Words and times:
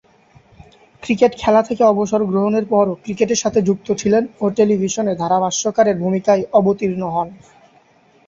Cricket 1.03 1.31
খেলা 1.37 1.61
থেকে 1.63 1.83
অবসর 1.83 2.21
গ্রহণের 2.25 2.65
পরও 2.65 2.99
ক্রিকেটের 3.03 3.39
সাথে 3.39 3.59
যুক্ত 3.61 3.87
ছিলেন 3.97 4.23
ও 4.39 4.55
টেলিভিশনে 4.57 5.13
ধারাভাষ্যকারের 5.15 5.95
ভূমিকায় 5.97 6.43
অবতীর্ণ 6.53 7.01
হন। 7.07 7.27